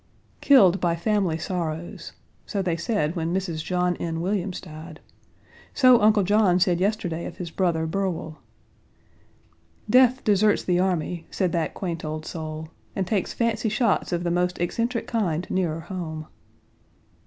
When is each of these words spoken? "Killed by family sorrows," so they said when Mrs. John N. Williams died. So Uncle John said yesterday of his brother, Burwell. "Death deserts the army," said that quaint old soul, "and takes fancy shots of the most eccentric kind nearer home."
"Killed 0.41 0.79
by 0.81 0.95
family 0.95 1.37
sorrows," 1.37 2.13
so 2.47 2.63
they 2.63 2.75
said 2.75 3.15
when 3.15 3.31
Mrs. 3.31 3.63
John 3.63 3.95
N. 3.97 4.19
Williams 4.19 4.59
died. 4.59 4.99
So 5.75 6.01
Uncle 6.01 6.23
John 6.23 6.59
said 6.59 6.79
yesterday 6.79 7.27
of 7.27 7.37
his 7.37 7.51
brother, 7.51 7.85
Burwell. 7.85 8.39
"Death 9.87 10.23
deserts 10.23 10.63
the 10.63 10.79
army," 10.79 11.27
said 11.29 11.51
that 11.51 11.75
quaint 11.75 12.03
old 12.03 12.25
soul, 12.25 12.69
"and 12.95 13.05
takes 13.05 13.33
fancy 13.33 13.69
shots 13.69 14.11
of 14.11 14.23
the 14.23 14.31
most 14.31 14.57
eccentric 14.57 15.05
kind 15.05 15.45
nearer 15.51 15.81
home." 15.81 16.25